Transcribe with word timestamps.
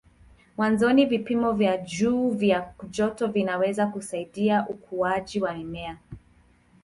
Mwanzoni 0.57 1.05
vipimo 1.05 1.53
vya 1.53 1.77
juu 1.77 2.29
vya 2.29 2.73
joto 2.89 3.27
vinaweza 3.27 3.87
kusaidia 3.87 4.65
ukuaji 4.69 5.41
wa 5.41 5.53
mimea. 5.53 5.97